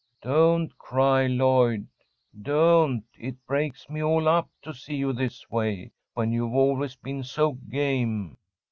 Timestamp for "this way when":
5.13-6.31